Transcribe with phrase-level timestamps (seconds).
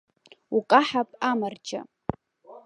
[0.57, 1.81] Укаҳап, амарџьа!